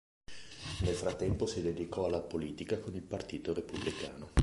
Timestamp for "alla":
2.05-2.21